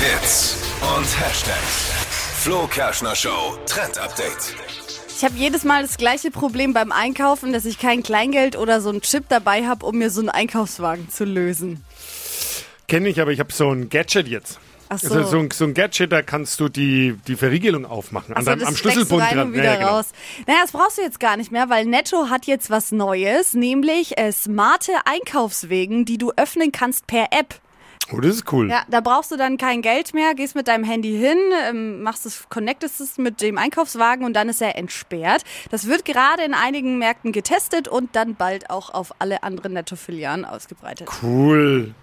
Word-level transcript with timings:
Hits 0.00 0.56
und 0.96 1.04
Hashtags. 1.20 1.90
Flo 2.42 2.66
Kerschner 2.68 3.14
Show 3.16 3.56
Trend 3.66 3.98
Update. 3.98 4.54
Ich 5.16 5.24
habe 5.24 5.34
jedes 5.36 5.64
Mal 5.64 5.82
das 5.82 5.96
gleiche 5.96 6.30
Problem 6.30 6.72
beim 6.72 6.92
Einkaufen, 6.92 7.52
dass 7.52 7.64
ich 7.64 7.78
kein 7.78 8.02
Kleingeld 8.02 8.56
oder 8.56 8.80
so 8.80 8.90
ein 8.90 9.00
Chip 9.00 9.24
dabei 9.28 9.66
habe, 9.66 9.84
um 9.84 9.98
mir 9.98 10.10
so 10.10 10.20
einen 10.20 10.28
Einkaufswagen 10.28 11.08
zu 11.10 11.24
lösen. 11.24 11.84
Kenne 12.86 13.08
ich, 13.08 13.20
aber 13.20 13.32
ich 13.32 13.40
habe 13.40 13.52
so 13.52 13.70
ein 13.70 13.88
Gadget 13.88 14.28
jetzt. 14.28 14.60
Ach 14.88 14.98
so. 14.98 15.14
Also 15.14 15.28
so, 15.30 15.38
ein, 15.38 15.50
so 15.50 15.64
ein 15.64 15.74
Gadget, 15.74 16.12
da 16.12 16.22
kannst 16.22 16.60
du 16.60 16.68
die, 16.68 17.16
die 17.26 17.36
Verriegelung 17.36 17.84
aufmachen. 17.84 18.34
An 18.34 18.44
deinem, 18.44 18.60
das 18.60 18.68
am 18.68 18.76
Schlüsselbund 18.76 19.22
rein 19.22 19.34
dran. 19.36 19.46
und 19.48 19.52
wieder 19.54 19.64
Ja, 19.64 19.72
ja, 19.72 19.78
genau. 19.80 19.96
raus. 19.96 20.06
Naja, 20.46 20.60
das 20.62 20.72
brauchst 20.72 20.98
du 20.98 21.02
jetzt 21.02 21.20
gar 21.20 21.36
nicht 21.36 21.50
mehr, 21.50 21.68
weil 21.68 21.84
Netto 21.86 22.30
hat 22.30 22.46
jetzt 22.46 22.70
was 22.70 22.92
Neues, 22.92 23.52
nämlich 23.54 24.16
äh, 24.16 24.32
smarte 24.32 24.92
Einkaufswegen, 25.04 26.04
die 26.04 26.18
du 26.18 26.32
öffnen 26.36 26.72
kannst 26.72 27.06
per 27.06 27.26
App. 27.32 27.56
Oh, 28.12 28.20
das 28.20 28.36
ist 28.36 28.52
cool. 28.52 28.70
Ja, 28.70 28.82
da 28.88 29.00
brauchst 29.00 29.30
du 29.30 29.36
dann 29.36 29.58
kein 29.58 29.82
Geld 29.82 30.14
mehr, 30.14 30.34
gehst 30.34 30.54
mit 30.54 30.68
deinem 30.68 30.84
Handy 30.84 31.16
hin, 31.16 31.38
ähm, 31.68 32.02
machst 32.02 32.24
es, 32.26 32.48
connectest 32.48 33.00
es 33.00 33.18
mit 33.18 33.42
dem 33.42 33.58
Einkaufswagen 33.58 34.24
und 34.24 34.34
dann 34.34 34.48
ist 34.48 34.62
er 34.62 34.76
entsperrt. 34.76 35.44
Das 35.70 35.86
wird 35.86 36.04
gerade 36.04 36.42
in 36.42 36.54
einigen 36.54 36.98
Märkten 36.98 37.32
getestet 37.32 37.86
und 37.88 38.16
dann 38.16 38.34
bald 38.34 38.70
auch 38.70 38.90
auf 38.90 39.12
alle 39.18 39.42
anderen 39.42 39.74
Netto-Filialen 39.74 40.44
ausgebreitet. 40.44 41.08
Cool. 41.22 41.94